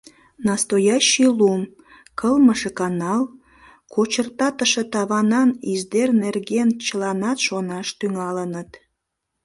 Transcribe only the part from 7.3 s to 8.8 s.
шонаш тӱҥалыныт.